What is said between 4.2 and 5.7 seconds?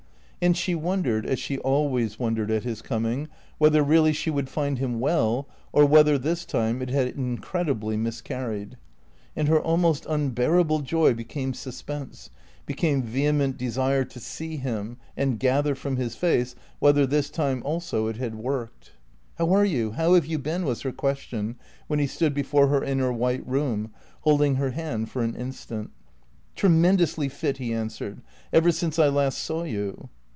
would find him well,